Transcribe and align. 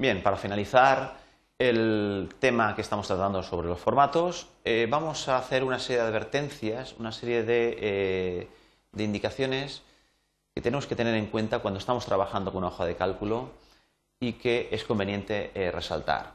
Bien, 0.00 0.22
para 0.22 0.38
finalizar 0.38 1.18
el 1.58 2.30
tema 2.38 2.74
que 2.74 2.80
estamos 2.80 3.06
tratando 3.06 3.42
sobre 3.42 3.68
los 3.68 3.78
formatos, 3.78 4.48
eh, 4.64 4.86
vamos 4.88 5.28
a 5.28 5.36
hacer 5.36 5.62
una 5.62 5.78
serie 5.78 6.00
de 6.00 6.08
advertencias, 6.08 6.94
una 6.98 7.12
serie 7.12 7.42
de, 7.42 7.76
eh, 7.78 8.48
de, 8.92 9.04
indicaciones 9.04 9.82
que 10.54 10.62
tenemos 10.62 10.86
que 10.86 10.96
tener 10.96 11.14
en 11.16 11.26
cuenta 11.26 11.58
cuando 11.58 11.76
estamos 11.76 12.06
trabajando 12.06 12.50
con 12.50 12.60
una 12.60 12.68
hoja 12.68 12.86
de 12.86 12.96
cálculo 12.96 13.50
y 14.18 14.32
que 14.32 14.70
es 14.72 14.84
conveniente 14.84 15.50
eh, 15.54 15.70
resaltar. 15.70 16.32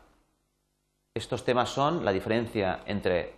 Estos 1.15 1.43
temas 1.43 1.69
son 1.69 2.05
la 2.05 2.11
diferencia 2.11 2.81
entre 2.85 3.33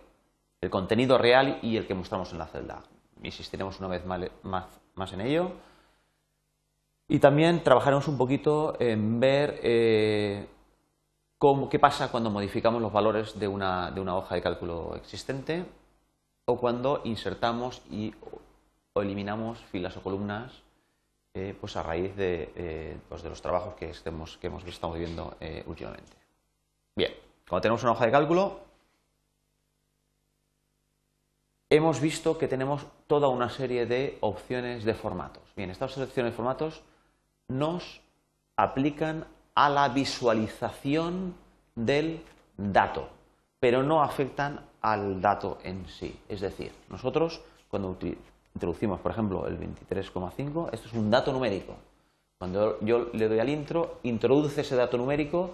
el 0.60 0.68
contenido 0.68 1.16
real 1.16 1.58
y 1.62 1.78
el 1.78 1.86
que 1.86 1.94
mostramos 1.94 2.32
en 2.32 2.38
la 2.38 2.48
celda. 2.48 2.82
Insistiremos 3.22 3.78
una 3.78 3.88
vez 3.88 4.04
más 4.04 5.12
en 5.14 5.22
ello. 5.22 5.52
Y 7.08 7.20
también 7.20 7.64
trabajaremos 7.64 8.06
un 8.06 8.18
poquito 8.18 8.76
en 8.78 9.18
ver 9.18 9.60
eh, 9.62 10.46
cómo, 11.38 11.68
qué 11.68 11.78
pasa 11.78 12.10
cuando 12.10 12.30
modificamos 12.30 12.82
los 12.82 12.92
valores 12.92 13.38
de 13.38 13.48
una, 13.48 13.90
de 13.90 14.00
una, 14.00 14.16
hoja 14.16 14.34
de 14.34 14.42
cálculo 14.42 14.94
existente 14.96 15.64
o 16.44 16.58
cuando 16.58 17.00
insertamos 17.04 17.82
y, 17.90 18.14
o 18.92 19.00
eliminamos 19.00 19.58
filas 19.70 19.96
o 19.96 20.02
columnas 20.02 20.52
eh, 21.34 21.56
pues 21.58 21.76
a 21.76 21.82
raíz 21.82 22.16
de, 22.16 22.52
eh, 22.56 22.98
pues 23.08 23.22
de, 23.22 23.28
los 23.28 23.40
trabajos 23.40 23.74
que, 23.74 23.90
estemos, 23.90 24.36
que 24.38 24.48
hemos 24.48 24.64
estado 24.64 24.94
viendo 24.94 25.36
eh, 25.40 25.62
últimamente. 25.66 26.16
Bien, 26.96 27.12
cuando 27.48 27.62
tenemos 27.62 27.82
una 27.84 27.92
hoja 27.92 28.06
de 28.06 28.12
cálculo, 28.12 28.60
hemos 31.70 32.00
visto 32.00 32.36
que 32.38 32.48
tenemos 32.48 32.84
toda 33.06 33.28
una 33.28 33.50
serie 33.50 33.86
de 33.86 34.18
opciones 34.20 34.84
de 34.84 34.94
formatos. 34.94 35.44
Bien, 35.54 35.70
estas 35.70 35.96
opciones 35.96 36.32
de 36.32 36.36
formatos 36.36 36.82
nos 37.48 38.00
aplican 38.56 39.24
a 39.54 39.68
la 39.68 39.88
visualización 39.88 41.34
del 41.74 42.22
dato, 42.56 43.08
pero 43.58 43.82
no 43.82 44.02
afectan 44.02 44.60
al 44.80 45.20
dato 45.20 45.58
en 45.64 45.86
sí. 45.88 46.18
Es 46.28 46.40
decir, 46.40 46.72
nosotros 46.88 47.40
cuando 47.68 47.96
introducimos, 48.54 49.00
por 49.00 49.12
ejemplo, 49.12 49.46
el 49.46 49.58
23,5, 49.58 50.70
esto 50.72 50.88
es 50.88 50.94
un 50.94 51.10
dato 51.10 51.32
numérico. 51.32 51.74
Cuando 52.38 52.78
yo 52.80 53.08
le 53.12 53.28
doy 53.28 53.40
al 53.40 53.48
intro, 53.48 53.98
introduce 54.04 54.60
ese 54.60 54.76
dato 54.76 54.96
numérico 54.96 55.50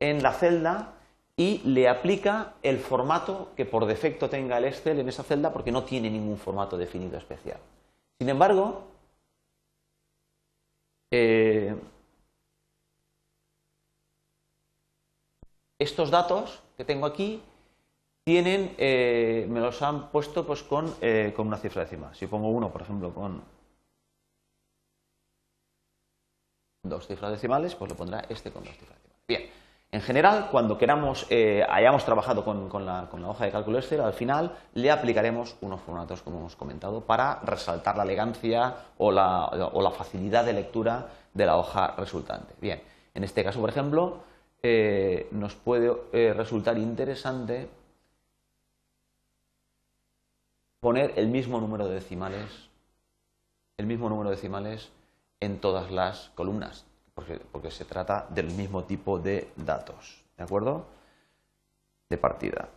en 0.00 0.22
la 0.22 0.32
celda 0.32 0.92
y 1.36 1.58
le 1.64 1.88
aplica 1.88 2.54
el 2.62 2.78
formato 2.78 3.50
que 3.56 3.64
por 3.64 3.86
defecto 3.86 4.28
tenga 4.28 4.58
el 4.58 4.64
Excel 4.64 4.98
en 4.98 5.08
esa 5.08 5.22
celda 5.22 5.52
porque 5.52 5.70
no 5.70 5.84
tiene 5.84 6.10
ningún 6.10 6.38
formato 6.38 6.76
definido 6.76 7.18
especial. 7.18 7.58
Sin 8.18 8.28
embargo, 8.28 8.84
eh, 11.10 11.74
estos 15.78 16.10
datos 16.10 16.62
que 16.76 16.84
tengo 16.84 17.06
aquí 17.06 17.42
tienen, 18.24 18.74
eh, 18.78 19.46
me 19.48 19.60
los 19.60 19.80
han 19.82 20.10
puesto 20.10 20.46
pues 20.46 20.62
con, 20.62 20.92
eh, 21.00 21.32
con, 21.36 21.46
una 21.46 21.58
cifra 21.58 21.84
decimal. 21.84 22.14
Si 22.14 22.26
pongo 22.26 22.48
uno, 22.48 22.72
por 22.72 22.82
ejemplo, 22.82 23.14
con 23.14 23.42
dos 26.82 27.06
cifras 27.06 27.30
decimales, 27.30 27.74
pues 27.76 27.90
lo 27.90 27.96
pondrá 27.96 28.20
este 28.28 28.50
con 28.50 28.64
dos 28.64 28.76
cifras 28.76 28.98
decimales. 28.98 29.26
Bien, 29.28 29.50
en 29.92 30.00
general, 30.02 30.48
cuando 30.50 30.76
queramos, 30.76 31.26
hayamos 31.30 32.04
trabajado 32.04 32.44
con, 32.44 32.84
la, 32.84 33.08
hoja 33.28 33.44
de 33.46 33.50
cálculo 33.50 33.78
Excel, 33.78 34.00
al 34.00 34.12
final 34.12 34.52
le 34.74 34.90
aplicaremos 34.90 35.56
unos 35.60 35.80
formatos, 35.80 36.22
como 36.22 36.38
hemos 36.38 36.56
comentado, 36.56 37.00
para 37.02 37.40
resaltar 37.44 37.96
la 37.96 38.02
elegancia 38.02 38.74
o 38.98 39.10
la, 39.10 39.46
o 39.46 39.80
la 39.80 39.90
facilidad 39.90 40.44
de 40.44 40.52
lectura 40.52 41.06
de 41.32 41.46
la 41.46 41.56
hoja 41.56 41.94
resultante. 41.96 42.54
Bien, 42.60 42.82
en 43.14 43.24
este 43.24 43.42
caso, 43.42 43.60
por 43.60 43.70
ejemplo, 43.70 44.20
eh, 44.62 45.28
nos 45.30 45.54
puede 45.54 45.92
eh, 46.12 46.32
resultar 46.34 46.76
interesante 46.76 47.68
poner 50.80 51.12
el 51.16 51.28
mismo 51.28 51.60
número 51.60 51.86
de 51.86 51.94
decimales, 51.94 52.68
el 53.76 53.86
mismo 53.86 54.08
número 54.08 54.30
de 54.30 54.36
decimales 54.36 54.90
en 55.40 55.60
todas 55.60 55.90
las 55.90 56.30
columnas, 56.34 56.84
porque, 57.16 57.40
porque 57.50 57.72
se 57.72 57.84
trata 57.84 58.28
del 58.30 58.52
mismo 58.52 58.84
tipo 58.84 59.18
de 59.18 59.50
datos, 59.56 60.22
¿de 60.36 60.44
acuerdo? 60.44 60.86
De 62.08 62.18
partida. 62.18 62.68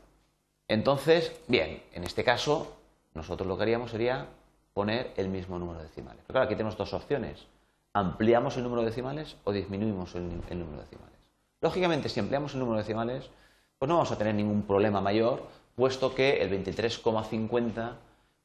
Entonces, 0.67 1.31
bien, 1.47 1.83
en 1.93 2.03
este 2.03 2.23
caso, 2.23 2.75
nosotros 3.13 3.47
lo 3.47 3.57
que 3.57 3.63
haríamos 3.63 3.91
sería 3.91 4.25
poner 4.73 5.13
el 5.17 5.27
mismo 5.27 5.59
número 5.59 5.79
de 5.79 5.85
decimales. 5.85 6.23
Pero 6.25 6.33
claro, 6.33 6.45
aquí 6.45 6.55
tenemos 6.55 6.77
dos 6.77 6.93
opciones 6.93 7.45
¿ampliamos 7.93 8.57
el 8.57 8.63
número 8.63 8.81
de 8.81 8.87
decimales 8.87 9.35
o 9.43 9.51
disminuimos 9.51 10.15
el, 10.15 10.23
número 10.23 10.77
de 10.77 10.83
decimales? 10.83 11.17
Lógicamente, 11.61 12.09
si 12.09 12.19
ampliamos 12.19 12.53
el 12.53 12.59
número 12.59 12.77
de 12.77 12.83
decimales, 12.83 13.29
pues 13.77 13.89
no 13.89 13.95
vamos 13.95 14.11
a 14.11 14.17
tener 14.17 14.35
ningún 14.35 14.63
problema 14.63 15.01
mayor, 15.01 15.43
puesto 15.75 16.15
que 16.15 16.41
el 16.41 16.49
23,50 16.51 17.93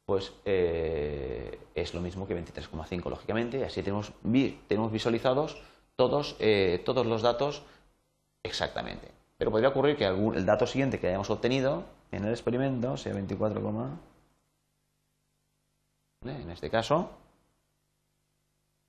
pues, 0.06 0.33
eh, 0.44 1.59
es 1.75 1.94
lo 1.94 2.00
mismo 2.00 2.27
que 2.27 2.37
23,5, 2.37 3.09
lógicamente, 3.09 3.59
y 3.59 3.62
así 3.62 3.83
tenemos, 3.83 4.12
tenemos 4.69 4.93
visualizados 4.93 5.56
todos, 5.97 6.37
eh, 6.38 6.82
todos, 6.84 7.06
los 7.06 7.22
datos 7.22 7.62
exactamente. 8.43 9.10
Pero 9.38 9.50
podría 9.50 9.71
ocurrir 9.71 9.97
que 9.97 10.06
el 10.06 10.47
dato 10.47 10.66
siguiente 10.66 10.99
que 10.99 11.09
hayamos 11.09 11.31
obtenido 11.31 11.84
en 12.12 12.25
el 12.25 12.31
experimento 12.31 12.97
sea 12.97 13.12
24, 13.12 13.60
en 16.25 16.50
este 16.50 16.71
caso, 16.71 17.10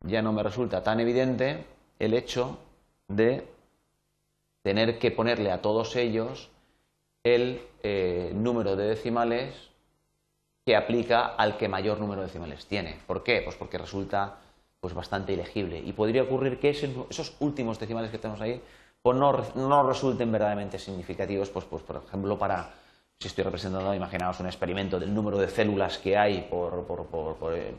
ya 0.02 0.22
no 0.22 0.32
me 0.32 0.44
resulta 0.44 0.84
tan 0.84 1.00
evidente 1.00 1.66
el 2.00 2.14
hecho 2.14 2.58
de 3.08 3.48
tener 4.64 5.00
que 5.00 5.12
ponerle 5.12 5.52
a 5.52 5.62
todos 5.62 5.96
ellos 5.96 6.50
el 7.24 7.62
eh, 7.84 8.32
número 8.34 8.76
de 8.76 8.88
decimales 8.88 9.54
que 10.66 10.76
aplica 10.76 11.26
al 11.26 11.58
que 11.58 11.68
mayor 11.68 12.00
número 12.00 12.22
de 12.22 12.28
decimales 12.28 12.66
tiene. 12.66 13.00
¿Por 13.06 13.24
qué? 13.24 13.42
Pues 13.44 13.56
porque 13.56 13.78
resulta 13.78 14.38
pues, 14.86 14.94
bastante 14.94 15.34
ilegible. 15.34 15.80
Y 15.80 15.94
podría 15.94 16.22
ocurrir 16.22 16.60
que 16.60 16.70
esos 16.70 17.34
últimos 17.40 17.80
decimales 17.80 18.12
que 18.12 18.20
tenemos 18.20 18.40
ahí 18.40 18.62
pues 19.02 19.18
no, 19.18 19.34
no 19.56 19.88
resulten 19.88 20.32
verdaderamente 20.32 20.78
significativos, 20.78 21.50
pues, 21.50 21.66
pues 21.66 21.82
por 21.82 22.04
ejemplo, 22.06 22.38
para 22.38 22.72
si 23.20 23.28
estoy 23.28 23.46
representando, 23.46 23.96
imaginaos 23.96 24.40
un 24.42 24.46
experimento 24.46 25.00
del 25.00 25.12
número 25.12 25.40
de 25.40 25.48
células 25.48 25.98
que 25.98 26.16
hay 26.16 26.48
por, 26.52 26.86
por, 26.86 27.08
por, 27.08 27.56
eh, 27.56 27.74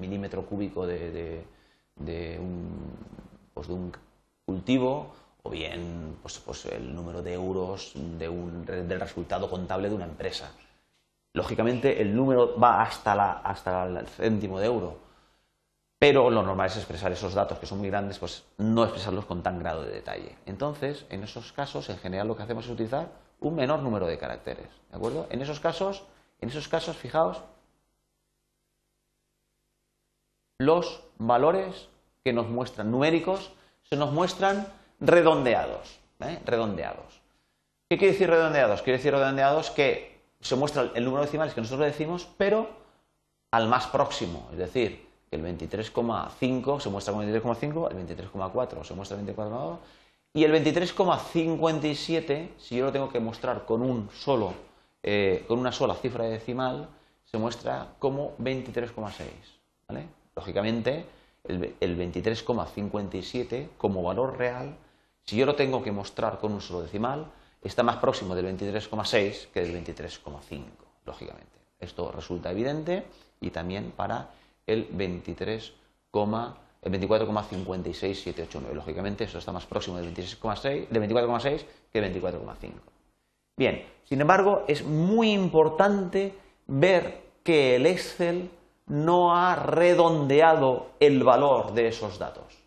milímetro 0.00 0.46
cúbico 0.46 0.86
de, 0.86 1.42
de, 1.96 2.38
un, 2.38 2.96
pues 3.52 3.66
de, 3.66 3.74
un, 3.74 3.92
cultivo 4.46 5.12
o 5.42 5.50
bien 5.50 6.16
pues, 6.22 6.38
pues 6.38 6.64
el 6.66 6.94
número 6.94 7.22
de 7.22 7.32
euros 7.32 7.90
de 7.96 8.28
un, 8.28 8.64
del 8.64 9.00
resultado 9.00 9.50
contable 9.50 9.88
de 9.88 9.96
una 9.96 10.04
empresa. 10.04 10.52
Lógicamente 11.32 12.00
el 12.00 12.14
número 12.14 12.56
va 12.56 12.82
hasta, 12.82 13.16
la, 13.16 13.32
hasta 13.32 13.84
el 13.86 14.06
céntimo 14.06 14.60
de 14.60 14.66
euro, 14.66 15.09
pero 16.00 16.30
lo 16.30 16.42
normal 16.42 16.68
es 16.68 16.78
expresar 16.78 17.12
esos 17.12 17.34
datos 17.34 17.58
que 17.58 17.66
son 17.66 17.78
muy 17.78 17.90
grandes, 17.90 18.18
pues 18.18 18.46
no 18.56 18.84
expresarlos 18.84 19.26
con 19.26 19.42
tan 19.42 19.58
grado 19.58 19.82
de 19.82 19.90
detalle. 19.90 20.38
Entonces, 20.46 21.04
en 21.10 21.22
esos 21.22 21.52
casos, 21.52 21.90
en 21.90 21.98
general 21.98 22.26
lo 22.26 22.34
que 22.34 22.42
hacemos 22.42 22.64
es 22.64 22.70
utilizar 22.70 23.10
un 23.38 23.54
menor 23.54 23.80
número 23.80 24.06
de 24.06 24.16
caracteres. 24.16 24.70
¿De 24.90 24.96
acuerdo? 24.96 25.26
En 25.28 25.42
esos 25.42 25.60
casos, 25.60 26.02
en 26.40 26.48
esos 26.48 26.68
casos, 26.68 26.96
fijaos, 26.96 27.42
los 30.58 31.04
valores 31.18 31.90
que 32.24 32.32
nos 32.32 32.48
muestran 32.48 32.90
numéricos 32.90 33.52
se 33.82 33.96
nos 33.96 34.10
muestran 34.10 34.66
redondeados. 35.00 36.00
¿eh? 36.20 36.40
Redondeados. 36.46 37.20
¿Qué 37.90 37.98
quiere 37.98 38.12
decir 38.12 38.30
redondeados? 38.30 38.80
Quiere 38.80 38.96
decir 38.96 39.12
redondeados 39.12 39.70
que 39.70 40.18
se 40.40 40.56
muestra 40.56 40.92
el 40.94 41.04
número 41.04 41.20
de 41.20 41.26
decimales 41.26 41.52
que 41.52 41.60
nosotros 41.60 41.86
decimos, 41.86 42.26
pero 42.38 42.70
al 43.50 43.68
más 43.68 43.86
próximo. 43.88 44.48
Es 44.52 44.58
decir, 44.58 45.09
el 45.30 45.42
23,5 45.42 46.80
se 46.80 46.90
muestra 46.90 47.14
con 47.14 47.24
23,5, 47.26 47.90
el 47.90 48.06
23,4 48.06 48.84
se 48.84 48.94
muestra 48.94 49.18
24,2 49.18 49.78
y 50.32 50.44
el 50.44 50.52
23,57, 50.52 52.48
si 52.58 52.76
yo 52.76 52.86
lo 52.86 52.92
tengo 52.92 53.08
que 53.08 53.18
mostrar 53.18 53.64
con, 53.64 53.82
un 53.82 54.08
solo, 54.10 54.54
eh, 55.02 55.44
con 55.48 55.58
una 55.58 55.72
sola 55.72 55.94
cifra 55.96 56.24
decimal, 56.24 56.88
se 57.24 57.36
muestra 57.38 57.94
como 57.98 58.36
23,6. 58.38 59.26
Lógicamente, 60.36 61.04
el, 61.44 61.98
23,57 61.98 63.70
como 63.76 64.02
valor 64.02 64.38
real, 64.38 64.76
si 65.24 65.36
yo 65.36 65.46
lo 65.46 65.56
tengo 65.56 65.82
que 65.82 65.90
mostrar 65.90 66.38
con 66.38 66.52
un 66.52 66.60
solo 66.60 66.82
decimal, 66.82 67.26
está 67.62 67.82
más 67.82 67.96
próximo 67.96 68.34
del 68.34 68.46
23,6 68.56 69.48
que 69.48 69.60
del 69.62 69.84
23,5, 69.84 70.62
lógicamente. 71.06 71.58
Esto 71.80 72.12
resulta 72.12 72.52
evidente 72.52 73.04
y 73.40 73.50
también 73.50 73.92
para 73.96 74.30
el 74.66 74.88
23, 74.90 75.72
el 76.82 76.92
24,56789. 76.92 78.72
Lógicamente, 78.72 79.24
eso 79.24 79.38
está 79.38 79.52
más 79.52 79.66
próximo 79.66 79.98
del 79.98 80.14
24,6 80.14 81.64
que 81.92 82.00
del 82.00 82.14
24,5. 82.22 82.72
Bien, 83.56 83.84
sin 84.04 84.20
embargo, 84.20 84.64
es 84.66 84.84
muy 84.84 85.32
importante 85.32 86.34
ver 86.66 87.22
que 87.42 87.76
el 87.76 87.86
Excel 87.86 88.50
no 88.86 89.36
ha 89.36 89.54
redondeado 89.54 90.88
el 90.98 91.22
valor 91.22 91.74
de 91.74 91.88
esos 91.88 92.18
datos. 92.18 92.58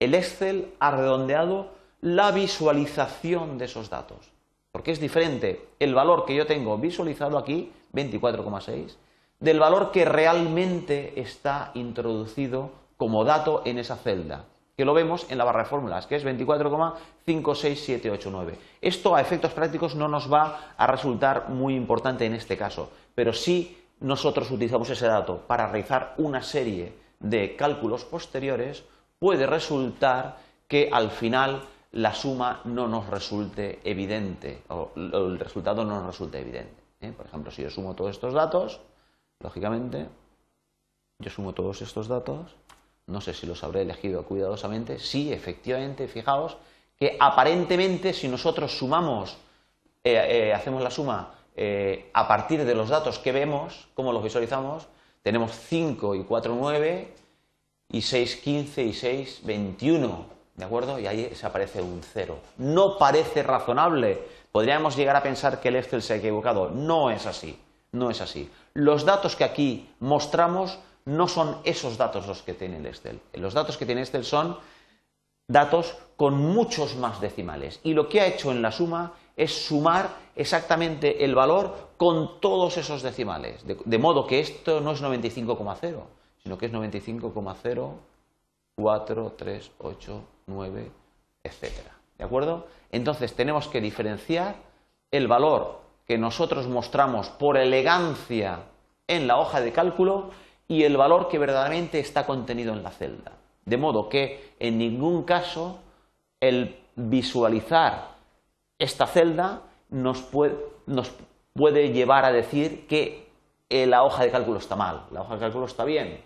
El 0.00 0.14
Excel 0.14 0.72
ha 0.80 0.90
redondeado 0.90 1.70
la 2.00 2.30
visualización 2.30 3.58
de 3.58 3.66
esos 3.66 3.90
datos. 3.90 4.32
Porque 4.72 4.92
es 4.92 5.00
diferente 5.00 5.68
el 5.78 5.94
valor 5.94 6.24
que 6.24 6.34
yo 6.34 6.46
tengo 6.46 6.78
visualizado 6.78 7.38
aquí, 7.38 7.72
24,6, 7.92 8.96
del 9.40 9.58
valor 9.60 9.90
que 9.92 10.04
realmente 10.04 11.18
está 11.20 11.70
introducido 11.74 12.72
como 12.96 13.24
dato 13.24 13.62
en 13.64 13.78
esa 13.78 13.96
celda, 13.96 14.44
que 14.76 14.84
lo 14.84 14.94
vemos 14.94 15.26
en 15.30 15.38
la 15.38 15.44
barra 15.44 15.62
de 15.62 15.68
fórmulas, 15.68 16.06
que 16.06 16.16
es 16.16 16.24
24,56789. 16.24 18.54
Esto 18.80 19.14
a 19.14 19.20
efectos 19.20 19.52
prácticos 19.52 19.94
no 19.94 20.08
nos 20.08 20.32
va 20.32 20.74
a 20.76 20.86
resultar 20.86 21.48
muy 21.48 21.74
importante 21.74 22.26
en 22.26 22.34
este 22.34 22.56
caso, 22.56 22.90
pero 23.14 23.32
si 23.32 23.78
nosotros 24.00 24.50
utilizamos 24.50 24.90
ese 24.90 25.06
dato 25.06 25.42
para 25.46 25.66
realizar 25.66 26.14
una 26.18 26.42
serie 26.42 26.92
de 27.20 27.56
cálculos 27.56 28.04
posteriores, 28.04 28.84
puede 29.18 29.46
resultar 29.46 30.38
que 30.68 30.88
al 30.92 31.10
final 31.10 31.62
la 31.92 32.14
suma 32.14 32.60
no 32.64 32.86
nos 32.86 33.08
resulte 33.08 33.80
evidente 33.84 34.62
o 34.68 34.92
el 34.94 35.38
resultado 35.38 35.84
no 35.84 35.96
nos 35.96 36.06
resulte 36.06 36.40
evidente. 36.40 36.82
¿eh? 37.00 37.12
Por 37.16 37.26
ejemplo, 37.26 37.50
si 37.50 37.62
yo 37.62 37.70
sumo 37.70 37.94
todos 37.94 38.12
estos 38.12 38.34
datos, 38.34 38.80
lógicamente, 39.40 40.06
yo 41.18 41.30
sumo 41.30 41.52
todos 41.52 41.82
estos 41.82 42.08
datos, 42.08 42.54
no 43.06 43.20
sé 43.20 43.34
si 43.34 43.46
los 43.46 43.64
habré 43.64 43.82
elegido 43.82 44.24
cuidadosamente, 44.24 44.98
sí, 44.98 45.32
efectivamente, 45.32 46.08
fijaos 46.08 46.56
que 46.96 47.16
aparentemente 47.20 48.12
si 48.12 48.28
nosotros 48.28 48.76
sumamos, 48.76 49.36
eh, 50.04 50.48
eh, 50.48 50.54
hacemos 50.54 50.82
la 50.82 50.90
suma 50.90 51.34
a 52.12 52.28
partir 52.28 52.64
de 52.64 52.72
los 52.72 52.88
datos 52.88 53.18
que 53.18 53.32
vemos, 53.32 53.88
cómo 53.94 54.12
los 54.12 54.22
visualizamos, 54.22 54.86
tenemos 55.22 55.52
5 55.52 56.14
y 56.14 56.22
4, 56.22 56.56
9 56.58 57.14
y 57.90 58.02
6, 58.02 58.36
15 58.36 58.82
y 58.84 58.92
6, 58.92 59.40
21. 59.44 60.26
¿De 60.54 60.64
acuerdo? 60.64 60.98
Y 60.98 61.06
ahí 61.06 61.30
se 61.34 61.46
aparece 61.46 61.80
un 61.80 62.00
cero. 62.02 62.38
No 62.56 62.98
parece 62.98 63.42
razonable. 63.42 64.18
Podríamos 64.50 64.96
llegar 64.96 65.16
a 65.16 65.22
pensar 65.22 65.60
que 65.60 65.68
el 65.68 65.76
Excel 65.76 66.02
se 66.02 66.14
ha 66.14 66.16
equivocado. 66.16 66.70
No 66.70 67.10
es 67.10 67.26
así. 67.26 67.58
No 67.92 68.10
es 68.10 68.20
así. 68.20 68.50
Los 68.74 69.04
datos 69.04 69.36
que 69.36 69.44
aquí 69.44 69.90
mostramos 70.00 70.78
no 71.04 71.26
son 71.26 71.58
esos 71.64 71.96
datos 71.96 72.26
los 72.26 72.42
que 72.42 72.54
tiene 72.54 72.78
el 72.78 72.86
Excel. 72.86 73.20
Los 73.34 73.54
datos 73.54 73.76
que 73.76 73.86
tiene 73.86 74.02
Excel 74.02 74.24
son 74.24 74.58
datos 75.46 75.96
con 76.16 76.34
muchos 76.34 76.96
más 76.96 77.20
decimales. 77.20 77.80
Y 77.82 77.94
lo 77.94 78.08
que 78.08 78.20
ha 78.20 78.26
hecho 78.26 78.52
en 78.52 78.60
la 78.60 78.72
suma 78.72 79.14
es 79.36 79.66
sumar 79.66 80.10
exactamente 80.36 81.24
el 81.24 81.34
valor 81.34 81.92
con 81.96 82.40
todos 82.40 82.76
esos 82.76 83.02
decimales. 83.02 83.64
De, 83.66 83.98
modo 83.98 84.26
que 84.26 84.40
esto 84.40 84.80
no 84.80 84.92
es 84.92 85.02
95,0, 85.02 86.02
sino 86.42 86.58
que 86.58 86.66
es 86.66 86.72
95,0 86.72 87.92
4, 88.78 89.34
3, 89.36 89.70
8, 89.78 90.24
9, 90.46 90.90
etcétera. 91.42 91.96
¿De 92.16 92.24
acuerdo? 92.24 92.68
Entonces 92.92 93.34
tenemos 93.34 93.66
que 93.66 93.80
diferenciar 93.80 94.54
el 95.10 95.26
valor 95.26 95.80
que 96.08 96.18
nosotros 96.18 96.66
mostramos 96.66 97.28
por 97.28 97.56
elegancia 97.56 98.60
en 99.06 99.28
la 99.28 99.38
hoja 99.38 99.60
de 99.60 99.72
cálculo 99.72 100.30
y 100.66 100.82
el 100.82 100.96
valor 100.96 101.28
que 101.28 101.38
verdaderamente 101.38 102.00
está 102.00 102.26
contenido 102.26 102.72
en 102.72 102.82
la 102.82 102.90
celda. 102.90 103.32
De 103.64 103.76
modo 103.76 104.08
que 104.08 104.54
en 104.58 104.78
ningún 104.78 105.22
caso 105.22 105.78
el 106.40 106.76
visualizar 106.96 108.16
esta 108.78 109.06
celda 109.06 109.62
nos 109.90 110.22
puede, 110.22 110.56
nos 110.86 111.12
puede 111.52 111.92
llevar 111.92 112.24
a 112.24 112.32
decir 112.32 112.86
que 112.88 113.28
la 113.70 114.02
hoja 114.02 114.24
de 114.24 114.30
cálculo 114.30 114.58
está 114.58 114.74
mal. 114.74 115.04
La 115.12 115.20
hoja 115.20 115.34
de 115.34 115.40
cálculo 115.40 115.66
está 115.66 115.84
bien, 115.84 116.20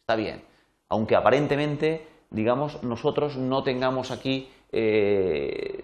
está 0.00 0.16
bien 0.16 0.54
aunque 0.94 1.16
aparentemente, 1.16 2.06
digamos, 2.30 2.82
nosotros 2.82 3.36
no 3.36 3.62
tengamos 3.62 4.10
aquí 4.10 4.48
eh, 4.70 5.83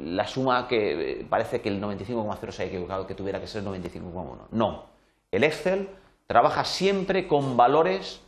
la 0.00 0.26
suma 0.26 0.68
que 0.68 1.26
parece 1.28 1.60
que 1.60 1.68
el 1.68 1.80
95,0 1.80 2.50
se 2.52 2.62
ha 2.62 2.66
equivocado, 2.66 3.06
que 3.06 3.14
tuviera 3.14 3.40
que 3.40 3.46
ser 3.46 3.62
95,1. 3.64 4.48
No, 4.50 4.84
el 5.30 5.44
Excel 5.44 5.88
trabaja 6.26 6.64
siempre 6.64 7.26
con 7.28 7.56
valores 7.56 8.20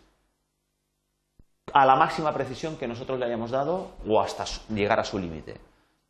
a 1.72 1.84
la 1.84 1.96
máxima 1.96 2.32
precisión 2.32 2.76
que 2.76 2.86
nosotros 2.86 3.18
le 3.18 3.26
hayamos 3.26 3.50
dado 3.50 3.92
o 4.06 4.20
hasta 4.20 4.44
llegar 4.68 5.00
a 5.00 5.04
su 5.04 5.18
límite. 5.18 5.56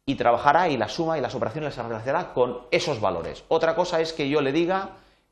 Y 0.05 0.15
trabajará 0.15 0.69
y 0.69 0.77
la 0.77 0.89
suma 0.89 1.19
y 1.19 1.21
las 1.21 1.35
operaciones 1.35 1.77
las 1.77 1.87
realizará 1.87 2.33
con 2.33 2.61
esos 2.71 3.01
valores. 3.01 3.45
Otra 3.49 3.75
cosa 3.75 4.01
es 4.01 4.13
que 4.13 4.29
yo 4.29 4.41
le 4.41 4.53
diga 4.53 4.91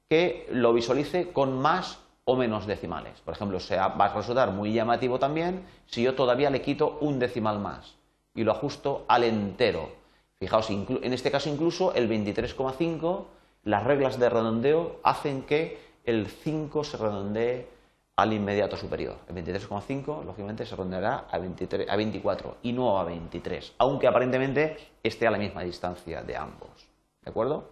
que 0.09 0.49
lo 0.51 0.73
visualice 0.73 1.31
con 1.31 1.61
más 1.61 1.99
o 2.25 2.37
menos 2.37 2.67
decimales. 2.67 3.21
Por 3.21 3.35
ejemplo, 3.35 3.59
va 3.71 4.05
a 4.05 4.15
resultar 4.15 4.51
muy 4.51 4.73
llamativo 4.73 5.19
también 5.19 5.65
si 5.87 6.03
yo 6.03 6.15
todavía 6.15 6.51
le 6.51 6.63
quito 6.63 6.99
un 7.01 7.19
decimal 7.19 7.59
más 7.61 7.95
y 8.35 8.43
lo 8.43 8.53
ajusto 8.53 9.05
al 9.09 9.25
entero. 9.25 10.04
Fijaos, 10.45 10.69
en 10.69 11.13
este 11.15 11.31
caso 11.31 11.49
incluso 11.49 11.95
el 11.95 12.07
23,5, 12.07 13.25
las 13.65 13.83
reglas 13.83 14.19
de 14.19 14.29
redondeo 14.29 15.01
hacen 15.03 15.45
que 15.45 15.79
el 16.05 16.27
5 16.27 16.85
se 16.85 16.99
redondee 16.99 17.67
al 18.17 18.31
inmediato 18.31 18.77
superior. 18.77 19.17
El 19.27 19.37
23,5, 19.37 20.23
lógicamente, 20.23 20.67
se 20.67 20.77
redondeará 20.77 21.29
a, 21.31 21.39
23, 21.39 21.89
a 21.89 21.97
24 21.97 22.59
y 22.63 22.75
no 22.75 22.99
a 22.99 23.05
23, 23.05 23.73
aunque 23.79 24.07
aparentemente 24.07 24.77
esté 25.03 25.27
a 25.27 25.31
la 25.31 25.39
misma 25.39 25.63
distancia 25.63 26.23
de 26.23 26.37
ambos. 26.37 26.69
¿De 27.23 27.31
acuerdo? 27.31 27.71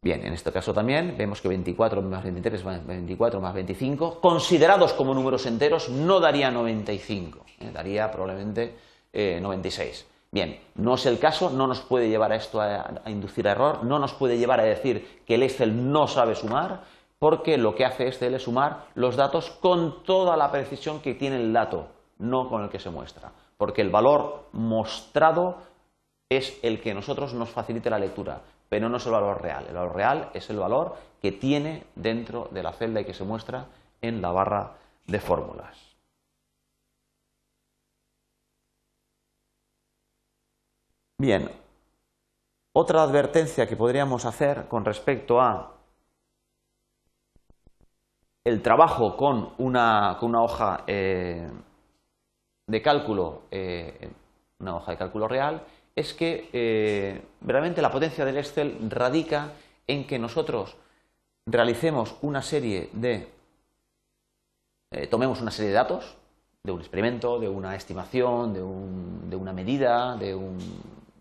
Bien, 0.00 0.24
en 0.24 0.32
este 0.32 0.50
caso 0.50 0.72
también 0.72 1.14
vemos 1.18 1.42
que 1.42 1.48
24 1.48 2.00
más 2.00 2.24
23 2.24 2.64
más 2.64 2.86
24 2.86 3.38
más 3.38 3.52
25, 3.52 4.18
considerados 4.22 4.94
como 4.94 5.12
números 5.12 5.44
enteros, 5.44 5.90
no 5.90 6.20
daría 6.20 6.50
95, 6.50 7.44
¿eh? 7.58 7.70
daría 7.70 8.10
probablemente 8.10 8.88
96. 9.12 10.00
Eh, 10.00 10.06
Bien, 10.32 10.60
no 10.76 10.94
es 10.94 11.06
el 11.06 11.18
caso, 11.18 11.50
no 11.50 11.66
nos 11.66 11.80
puede 11.80 12.08
llevar 12.08 12.30
a 12.30 12.36
esto 12.36 12.60
a, 12.60 13.02
inducir 13.06 13.48
error, 13.48 13.82
no 13.82 13.98
nos 13.98 14.14
puede 14.14 14.38
llevar 14.38 14.60
a 14.60 14.64
decir 14.64 15.22
que 15.26 15.34
el 15.34 15.42
Excel 15.42 15.90
no 15.90 16.06
sabe 16.06 16.36
sumar, 16.36 16.82
porque 17.18 17.58
lo 17.58 17.74
que 17.74 17.84
hace 17.84 18.06
Excel 18.06 18.34
es 18.34 18.44
sumar 18.44 18.86
los 18.94 19.16
datos 19.16 19.50
con 19.50 20.04
toda 20.04 20.36
la 20.36 20.52
precisión 20.52 21.00
que 21.00 21.14
tiene 21.14 21.36
el 21.36 21.52
dato, 21.52 21.88
no 22.18 22.48
con 22.48 22.62
el 22.62 22.70
que 22.70 22.78
se 22.78 22.90
muestra, 22.90 23.32
porque 23.56 23.82
el 23.82 23.90
valor 23.90 24.44
mostrado 24.52 25.58
es 26.28 26.56
el 26.62 26.80
que 26.80 26.94
nosotros 26.94 27.34
nos 27.34 27.48
facilite 27.50 27.90
la 27.90 27.98
lectura 27.98 28.40
pero 28.70 28.88
no 28.88 28.96
es 28.96 29.04
el 29.04 29.12
valor 29.12 29.42
real. 29.42 29.66
El 29.68 29.74
valor 29.74 29.94
real 29.94 30.30
es 30.32 30.48
el 30.48 30.56
valor 30.56 30.96
que 31.20 31.32
tiene 31.32 31.84
dentro 31.96 32.48
de 32.52 32.62
la 32.62 32.72
celda 32.72 33.00
y 33.02 33.04
que 33.04 33.12
se 33.12 33.24
muestra 33.24 33.66
en 34.00 34.22
la 34.22 34.30
barra 34.30 34.76
de 35.06 35.20
fórmulas. 35.20 35.89
Bien, 41.20 41.50
otra 42.72 43.02
advertencia 43.02 43.68
que 43.68 43.76
podríamos 43.76 44.24
hacer 44.24 44.68
con 44.68 44.86
respecto 44.86 45.38
a 45.38 45.74
el 48.42 48.62
trabajo 48.62 49.18
con 49.18 49.50
una, 49.58 50.18
hoja 50.18 50.84
eh, 50.86 51.46
de 52.66 52.80
cálculo, 52.80 53.42
eh, 53.50 54.10
una 54.60 54.76
hoja 54.76 54.92
de 54.92 54.96
cálculo 54.96 55.28
real, 55.28 55.62
es 55.94 56.14
que 56.14 56.48
eh, 56.54 57.22
realmente 57.42 57.82
la 57.82 57.92
potencia 57.92 58.24
del 58.24 58.38
Excel 58.38 58.78
radica 58.88 59.52
en 59.86 60.06
que 60.06 60.18
nosotros 60.18 60.74
realicemos 61.44 62.16
una 62.22 62.40
serie 62.40 62.88
de, 62.94 63.30
tomemos 65.10 65.42
una 65.42 65.50
serie 65.50 65.68
de 65.68 65.76
datos, 65.76 66.16
de 66.64 66.72
un 66.72 66.80
experimento, 66.80 67.38
de 67.38 67.50
una 67.50 67.76
estimación, 67.76 68.54
de, 68.54 69.36
una 69.36 69.52
medida, 69.52 70.16
de, 70.16 70.34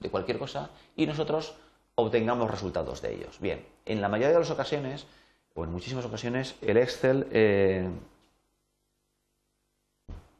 cualquier 0.07 0.39
cosa, 0.39 0.69
y 0.95 1.05
nosotros 1.05 1.55
obtengamos 1.95 2.49
resultados 2.49 3.01
de 3.01 3.15
ellos. 3.15 3.39
Bien, 3.39 3.65
en 3.85 4.01
la 4.01 4.07
mayoría 4.07 4.33
de 4.33 4.39
las 4.39 4.51
ocasiones, 4.51 5.05
o 5.53 5.63
en 5.63 5.71
muchísimas 5.71 6.05
ocasiones, 6.05 6.55
el 6.61 6.77
Excel, 6.77 7.27
eh, 7.31 7.89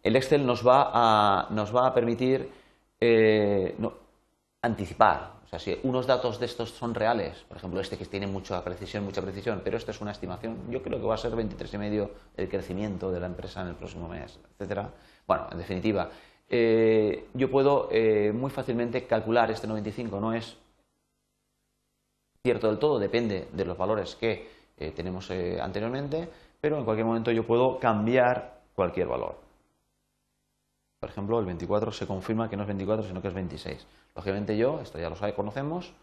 el 0.04 0.16
Excel 0.16 0.46
nos, 0.46 0.66
va 0.66 0.92
a, 0.94 1.48
nos 1.50 1.76
va 1.76 1.88
a 1.88 1.94
permitir 1.94 2.50
anticipar. 4.62 5.40
O 5.46 5.48
sea, 5.50 5.58
si 5.58 5.80
unos 5.82 6.06
datos 6.06 6.40
de 6.40 6.46
estos 6.46 6.70
son 6.70 6.94
reales, 6.94 7.44
por 7.48 7.58
ejemplo, 7.58 7.82
este 7.82 7.98
que 7.98 8.06
tiene 8.06 8.28
mucha 8.28 8.64
precisión, 8.64 9.04
mucha 9.04 9.22
precisión, 9.22 9.62
pero 9.64 9.78
esto 9.78 9.90
es 9.90 10.00
una 10.00 10.12
estimación, 10.12 10.70
yo 10.70 10.84
creo 10.84 11.00
que 11.00 11.08
va 11.08 11.16
a 11.16 11.18
ser 11.18 11.32
23,5 11.32 12.10
el 12.38 12.50
crecimiento 12.50 13.12
de 13.12 13.20
la 13.20 13.26
empresa 13.26 13.62
en 13.62 13.70
el 13.70 13.76
próximo 13.76 14.08
mes, 14.08 14.40
etcétera. 14.52 14.92
Bueno, 15.26 15.48
en 15.52 15.58
definitiva, 15.58 16.10
eh, 16.50 17.30
yo 17.36 17.52
puedo 17.52 17.90
eh, 17.92 18.32
muy 18.34 18.50
fácilmente 18.50 19.06
calcular 19.06 19.52
este 19.52 19.68
95, 19.68 20.20
no 20.20 20.34
es 20.34 20.58
cierto 22.42 22.68
del 22.68 22.80
todo, 22.80 22.98
depende 22.98 23.50
de 23.54 23.66
los 23.66 23.78
valores 23.78 24.16
que 24.16 24.50
eh, 24.78 24.92
tenemos 24.92 25.30
anteriormente, 25.30 26.28
pero 26.60 26.78
en 26.80 26.86
cualquier 26.86 27.06
momento 27.06 27.32
yo 27.32 27.46
puedo 27.46 27.80
cambiar 27.80 28.62
cualquier 28.74 29.08
valor. 29.08 29.38
Por 31.00 31.10
ejemplo, 31.10 31.40
el 31.40 31.46
24 31.46 31.92
se 31.92 32.08
confirma 32.08 32.50
que 32.50 32.58
no 32.58 32.64
es 32.64 32.68
24, 32.68 33.08
sino 33.08 33.22
que 33.22 33.28
es 33.28 33.34
26. 33.34 33.88
Lógicamente 34.16 34.58
yo, 34.58 34.82
esto 34.82 34.98
ya 34.98 35.10
lo 35.10 35.16
sabe, 35.16 35.34
conocemos, 35.34 35.94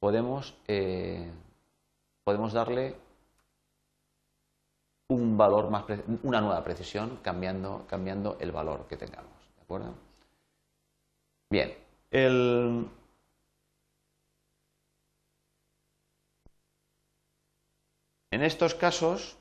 podemos, 0.00 0.54
podemos 2.24 2.52
darle 2.52 2.96
un 5.08 5.38
valor 5.38 5.70
más, 5.70 5.84
una 6.22 6.40
nueva 6.40 6.62
precisión 6.64 7.20
cambiando, 7.22 7.84
cambiando 7.88 8.36
el 8.40 8.52
valor 8.52 8.86
que 8.88 8.96
tengamos. 8.96 9.35
¿De 9.66 9.74
acuerdo? 9.74 9.94
Bien, 11.50 11.76
el... 12.12 12.88
en 18.30 18.42
estos 18.44 18.76
casos 18.76 19.36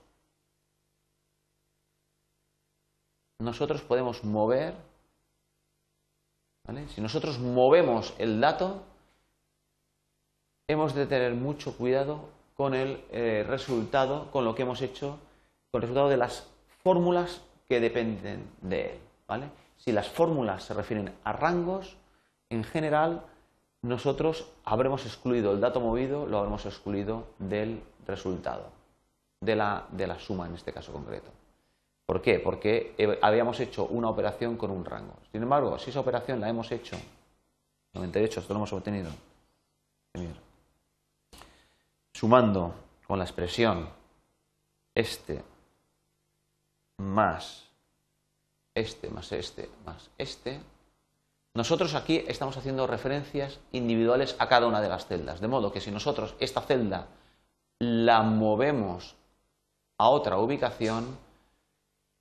nosotros 3.38 3.84
podemos 3.84 4.24
mover, 4.24 4.74
¿vale? 6.66 6.88
si 6.88 7.02
nosotros 7.02 7.38
movemos 7.38 8.16
el 8.18 8.42
dato, 8.42 8.82
hemos 10.68 10.96
de 10.96 11.06
tener 11.06 11.36
mucho 11.36 11.78
cuidado 11.78 12.30
con 12.56 12.74
el 12.74 13.06
eh, 13.12 13.46
resultado, 13.48 14.32
con 14.32 14.44
lo 14.44 14.56
que 14.56 14.64
hemos 14.64 14.82
hecho, 14.82 15.20
con 15.70 15.80
el 15.80 15.82
resultado 15.84 16.10
de 16.10 16.18
las 16.18 16.48
fórmulas 16.82 17.44
que 17.68 17.80
dependen 17.80 18.50
de 18.62 18.94
él. 18.94 19.00
¿vale? 19.28 19.65
Si 19.86 19.92
las 19.92 20.10
fórmulas 20.10 20.64
se 20.64 20.74
refieren 20.74 21.14
a 21.24 21.32
rangos, 21.32 21.96
en 22.50 22.64
general 22.64 23.24
nosotros 23.84 24.52
habremos 24.64 25.06
excluido 25.06 25.52
el 25.52 25.62
dato 25.62 25.80
movido, 25.80 26.26
lo 26.26 26.40
habremos 26.40 26.66
excluido 26.66 27.28
del 27.38 27.84
resultado, 28.08 28.72
de 29.42 29.56
la, 29.56 29.86
de 29.92 30.08
la 30.08 30.18
suma 30.18 30.48
en 30.48 30.56
este 30.56 30.74
caso 30.74 30.92
concreto. 30.92 31.30
¿Por 32.06 32.22
qué? 32.22 32.40
Porque 32.40 33.20
habíamos 33.22 33.60
hecho 33.60 33.86
una 33.86 34.10
operación 34.10 34.58
con 34.58 34.72
un 34.72 34.86
rango. 34.86 35.14
Sin 35.32 35.44
embargo, 35.44 35.78
si 35.78 35.92
esa 35.92 36.00
operación 36.00 36.40
la 36.40 36.50
hemos 36.50 36.72
hecho, 36.72 36.98
98, 37.94 38.40
esto 38.40 38.54
lo 38.54 38.60
hemos 38.60 38.74
obtenido, 38.74 39.12
sumando 42.12 42.74
con 43.08 43.20
la 43.20 43.26
expresión 43.26 43.88
este 44.96 45.44
más 46.98 47.70
este 48.76 49.10
más 49.10 49.32
este 49.32 49.70
más 49.86 50.10
este, 50.18 50.60
nosotros 51.56 51.96
aquí 51.96 52.24
estamos 52.28 52.58
haciendo 52.58 52.86
referencias 52.86 53.60
individuales 53.72 54.36
a 54.40 54.50
cada 54.50 54.68
una 54.68 54.82
de 54.82 54.90
las 54.90 55.08
celdas. 55.08 55.40
De 55.40 55.48
modo 55.48 55.72
que 55.72 55.80
si 55.80 55.90
nosotros 55.90 56.36
esta 56.40 56.62
celda 56.62 57.08
la 57.80 58.24
movemos 58.24 59.16
a 59.98 60.10
otra 60.10 60.38
ubicación, 60.38 61.18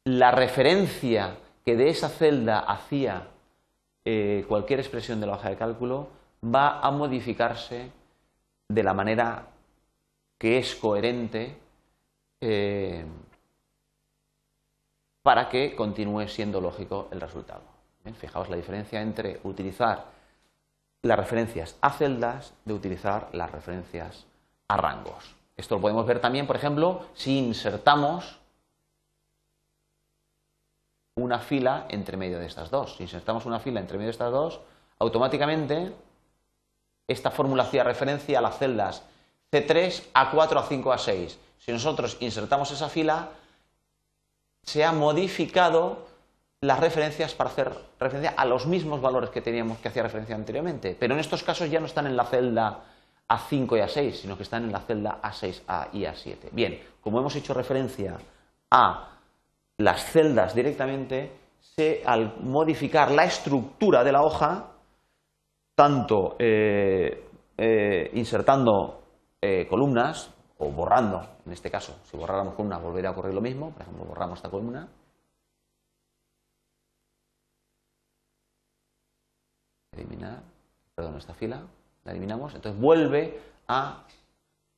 la 0.05 0.31
referencia 0.31 1.37
que 1.65 1.75
de 1.75 1.89
esa 1.89 2.09
celda 2.09 2.61
hacía 2.61 3.27
eh, 4.05 4.45
cualquier 4.47 4.79
expresión 4.79 5.21
de 5.21 5.27
la 5.27 5.35
hoja 5.35 5.51
de 5.51 5.57
cálculo 5.57 6.09
va 6.45 6.79
a 6.79 6.93
modificarse 6.93 7.91
de 8.69 8.83
la 8.85 8.95
manera 8.95 9.49
que 10.39 10.59
es 10.59 10.77
coherente 10.77 11.57
eh, 12.41 13.05
para 15.25 15.49
que 15.49 15.75
continúe 15.75 16.29
siendo 16.29 16.61
lógico 16.61 17.09
el 17.11 17.19
resultado. 17.19 17.63
Fijaos 18.19 18.51
la 18.51 18.57
diferencia 18.57 19.01
entre 19.01 19.41
utilizar 19.45 20.05
las 21.01 21.19
referencias 21.19 21.77
a 21.81 21.91
celdas 21.93 22.53
de 22.67 22.75
utilizar 22.75 23.31
las 23.33 23.51
referencias 23.51 24.27
a 24.69 24.77
rangos. 24.77 25.35
Esto 25.57 25.77
lo 25.77 25.81
podemos 25.81 26.05
ver 26.05 26.21
también, 26.21 26.47
por 26.47 26.57
ejemplo, 26.57 27.07
si 27.15 27.39
insertamos 27.39 28.39
una 31.17 31.39
fila 31.39 31.87
entre 31.89 32.19
medio 32.19 32.39
de 32.39 32.47
estas 32.47 32.71
dos. 32.71 32.97
Si 32.97 33.05
insertamos 33.05 33.47
una 33.47 33.61
fila 33.61 33.81
entre 33.81 33.97
medio 33.97 34.09
de 34.09 34.13
estas 34.13 34.31
dos, 34.31 34.61
automáticamente 34.99 35.95
esta 37.09 37.31
fórmula 37.31 37.63
hacía 37.63 37.83
referencia 37.83 38.41
a 38.41 38.43
las 38.43 38.59
celdas 38.59 39.03
C3, 39.51 40.13
A4, 40.13 40.69
A5, 40.69 40.83
A6. 40.83 41.37
Si 41.57 41.73
nosotros 41.73 42.19
insertamos 42.21 42.71
esa 42.73 42.91
fila, 42.91 43.31
se 44.65 44.85
ha 44.85 44.93
modificado 44.93 46.07
las 46.61 46.81
referencias 46.81 47.35
para 47.35 47.51
hacer 47.51 47.73
referencia 48.01 48.35
a 48.37 48.45
los 48.47 48.67
mismos 48.67 49.01
valores 49.01 49.31
que 49.31 49.43
teníamos 49.43 49.79
que 49.79 49.89
hacía 49.89 50.03
referencia 50.03 50.35
anteriormente. 50.35 50.97
Pero 50.99 51.15
en 51.15 51.21
estos 51.21 51.43
casos 51.43 51.71
ya 51.71 51.81
no 51.81 51.87
están 51.87 52.07
en 52.07 52.17
la 52.17 52.25
celda 52.25 52.81
A5 53.29 53.77
y 53.77 53.81
A6, 53.81 54.13
sino 54.13 54.37
que 54.37 54.43
están 54.43 54.65
en 54.65 54.73
la 54.73 54.81
celda 54.81 55.21
A6 55.23 55.63
A 55.69 55.89
y 55.93 56.03
A7. 56.03 56.51
Bien, 56.53 56.81
como 57.01 57.21
hemos 57.21 57.37
hecho 57.37 57.53
referencia 57.53 58.17
a 58.71 59.11
las 59.79 60.05
celdas 60.11 60.55
directamente, 60.55 61.33
se, 61.61 62.03
al 62.05 62.37
modificar 62.41 63.11
la 63.11 63.25
estructura 63.25 64.03
de 64.03 64.13
la 64.13 64.23
hoja, 64.23 64.71
tanto 65.75 66.37
eh, 66.39 67.29
eh, 67.59 68.11
insertando 68.15 69.03
eh, 69.41 69.67
columnas 69.69 70.34
o 70.59 70.71
borrando, 70.71 71.27
en 71.47 71.53
este 71.53 71.71
caso, 71.71 71.97
si 72.11 72.17
borráramos 72.17 72.55
columna 72.55 72.79
volvería 72.79 73.11
a 73.11 73.13
ocurrir 73.13 73.35
lo 73.35 73.41
mismo, 73.41 73.71
por 73.71 73.83
ejemplo, 73.83 74.05
borramos 74.05 74.39
esta 74.39 74.51
columna, 74.51 74.89
eliminar, 79.93 80.41
perdón, 80.95 81.17
esta 81.17 81.35
fila, 81.35 81.63
la 82.05 82.13
eliminamos, 82.13 82.55
entonces 82.55 82.81
vuelve 82.81 83.41
a 83.69 84.05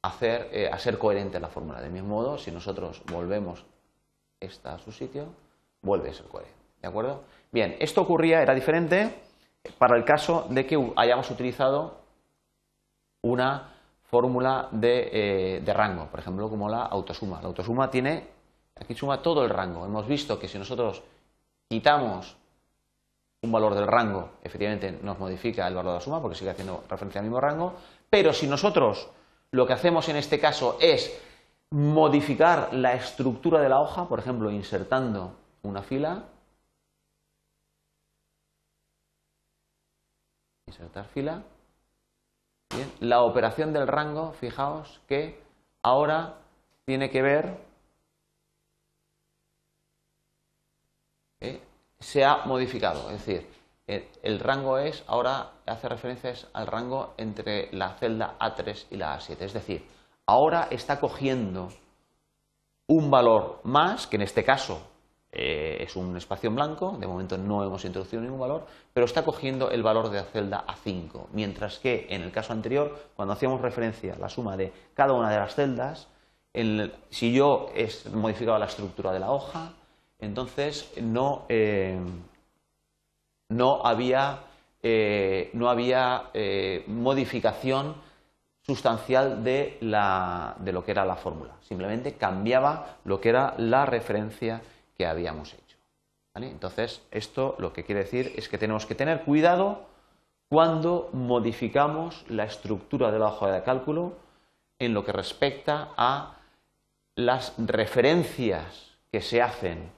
hacer, 0.02 0.48
eh, 0.52 0.70
a 0.70 0.78
ser 0.78 0.98
coherente 0.98 1.40
la 1.40 1.48
fórmula. 1.48 1.80
Del 1.80 1.90
mismo 1.90 2.08
modo, 2.08 2.38
si 2.38 2.50
nosotros 2.50 3.02
volvemos 3.10 3.64
esta 4.40 4.74
a 4.74 4.78
su 4.78 4.92
sitio, 4.92 5.26
vuelve 5.82 6.10
a 6.10 6.14
ser 6.14 6.26
coherente. 6.26 6.56
¿De 6.80 6.88
acuerdo? 6.88 7.24
Bien, 7.50 7.76
esto 7.80 8.02
ocurría, 8.02 8.42
era 8.42 8.54
diferente 8.54 9.22
para 9.78 9.96
el 9.96 10.04
caso 10.04 10.46
de 10.50 10.66
que 10.66 10.92
hayamos 10.96 11.30
utilizado 11.30 11.98
una 13.22 13.75
fórmula 14.10 14.68
de, 14.70 15.10
eh, 15.12 15.60
de, 15.60 15.74
rango, 15.74 16.06
por 16.06 16.20
ejemplo, 16.20 16.48
como 16.48 16.68
la 16.68 16.82
autosuma. 16.82 17.40
La 17.40 17.48
autosuma 17.48 17.90
tiene, 17.90 18.26
aquí 18.76 18.94
suma 18.94 19.20
todo 19.20 19.44
el 19.44 19.50
rango. 19.50 19.84
Hemos 19.84 20.06
visto 20.06 20.38
que 20.38 20.48
si 20.48 20.58
nosotros 20.58 21.02
quitamos 21.68 22.36
un 23.42 23.52
valor 23.52 23.74
del 23.74 23.86
rango, 23.86 24.30
efectivamente 24.42 24.98
nos 25.02 25.18
modifica 25.18 25.66
el 25.66 25.74
valor 25.74 25.92
de 25.92 25.98
la 25.98 26.00
suma 26.00 26.20
porque 26.20 26.36
sigue 26.36 26.50
haciendo 26.50 26.84
referencia 26.88 27.20
al 27.20 27.26
mismo 27.26 27.40
rango, 27.40 27.74
pero 28.08 28.32
si 28.32 28.46
nosotros 28.46 29.08
lo 29.50 29.66
que 29.66 29.72
hacemos 29.72 30.08
en 30.08 30.16
este 30.16 30.38
caso 30.38 30.78
es 30.80 31.20
modificar 31.70 32.72
la 32.72 32.94
estructura 32.94 33.60
de 33.60 33.68
la 33.68 33.80
hoja, 33.80 34.08
por 34.08 34.18
ejemplo, 34.18 34.50
insertando 34.50 35.34
una 35.62 35.82
fila, 35.82 36.24
insertar 40.66 41.06
fila, 41.06 41.42
la 43.00 43.22
operación 43.22 43.72
del 43.72 43.86
rango, 43.86 44.32
fijaos 44.32 45.00
que 45.06 45.40
ahora 45.82 46.34
tiene 46.84 47.10
que 47.10 47.22
ver, 47.22 47.66
se 51.98 52.24
ha 52.24 52.44
modificado, 52.44 53.10
es 53.10 53.24
decir, 53.24 53.48
el, 53.86 54.40
rango 54.40 54.78
es, 54.78 55.04
ahora 55.06 55.52
hace 55.64 55.88
referencias 55.88 56.48
al 56.52 56.66
rango 56.66 57.14
entre 57.16 57.72
la 57.72 57.94
celda 57.94 58.36
A3 58.38 58.86
y 58.90 58.96
la 58.96 59.18
A7, 59.18 59.36
es 59.40 59.52
decir, 59.52 59.88
ahora 60.26 60.68
está 60.70 60.98
cogiendo 60.98 61.68
un 62.88 63.10
valor 63.10 63.60
más, 63.64 64.06
que 64.06 64.16
en 64.16 64.22
este 64.22 64.44
caso 64.44 64.80
eh, 65.38 65.76
es 65.82 65.96
un 65.96 66.16
espacio 66.16 66.48
en 66.48 66.54
blanco, 66.54 66.96
de 66.98 67.06
momento 67.06 67.36
no 67.36 67.62
hemos 67.62 67.84
introducido 67.84 68.22
ningún 68.22 68.40
valor, 68.40 68.66
pero 68.94 69.04
está 69.04 69.22
cogiendo 69.22 69.70
el 69.70 69.82
valor 69.82 70.08
de 70.08 70.16
la 70.16 70.24
celda 70.24 70.64
A5, 70.66 71.26
mientras 71.34 71.78
que 71.78 72.06
en 72.08 72.22
el 72.22 72.32
caso 72.32 72.54
anterior, 72.54 73.10
cuando 73.14 73.34
hacíamos 73.34 73.60
referencia 73.60 74.14
a 74.14 74.18
la 74.18 74.30
suma 74.30 74.56
de 74.56 74.72
cada 74.94 75.12
una 75.12 75.28
de 75.28 75.36
las 75.36 75.54
celdas, 75.54 76.08
si 77.10 77.34
yo 77.34 77.68
he 77.74 77.86
modificado 78.14 78.58
la 78.58 78.64
estructura 78.64 79.12
de 79.12 79.20
la 79.20 79.30
hoja, 79.30 79.74
entonces 80.18 80.90
no, 81.02 81.44
eh, 81.50 81.98
no 83.50 83.84
había, 83.84 84.38
eh, 84.82 85.50
no 85.52 85.68
había 85.68 86.30
modificación 86.86 87.94
sustancial 88.62 89.44
de, 89.44 89.76
la, 89.82 90.56
de 90.60 90.72
lo 90.72 90.82
que 90.82 90.92
era 90.92 91.04
la 91.04 91.16
fórmula, 91.16 91.52
simplemente 91.60 92.14
cambiaba 92.14 92.96
lo 93.04 93.20
que 93.20 93.28
era 93.28 93.52
la 93.58 93.84
referencia 93.84 94.62
que 94.96 95.06
habíamos 95.06 95.52
hecho. 95.54 95.76
Entonces, 96.34 97.02
esto 97.10 97.56
lo 97.58 97.72
que 97.72 97.84
quiere 97.84 98.02
decir 98.02 98.32
es 98.36 98.48
que 98.48 98.58
tenemos 98.58 98.84
que 98.84 98.94
tener 98.94 99.22
cuidado 99.22 99.86
cuando 100.48 101.08
modificamos 101.12 102.24
la 102.28 102.44
estructura 102.44 103.10
de 103.10 103.18
la 103.18 103.28
hoja 103.28 103.50
de 103.50 103.62
cálculo 103.62 104.12
en 104.78 104.92
lo 104.92 105.04
que 105.04 105.12
respecta 105.12 105.88
a 105.96 106.36
las 107.14 107.54
referencias 107.56 108.92
que 109.10 109.22
se 109.22 109.40
hacen 109.40 109.90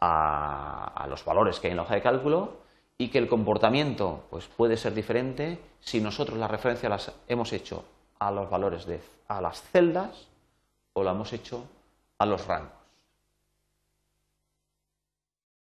a, 0.00 1.06
los 1.08 1.24
valores 1.24 1.60
que 1.60 1.66
hay 1.66 1.72
en 1.72 1.76
la 1.76 1.82
hoja 1.82 1.94
de 1.94 2.02
cálculo 2.02 2.56
y 2.96 3.08
que 3.08 3.18
el 3.18 3.28
comportamiento 3.28 4.24
pues, 4.30 4.46
puede 4.46 4.76
ser 4.76 4.94
diferente 4.94 5.60
si 5.80 6.00
nosotros 6.00 6.38
la 6.38 6.48
referencia 6.48 6.88
las 6.88 7.12
hemos 7.28 7.52
hecho 7.52 7.84
a 8.18 8.30
los 8.30 8.48
valores 8.48 8.86
de 8.86 9.00
a 9.28 9.40
las 9.40 9.62
celdas 9.62 10.26
o 10.94 11.04
la 11.04 11.10
hemos 11.10 11.32
hecho 11.32 11.64
a 12.18 12.26
los 12.26 12.46
rangos. 12.46 12.77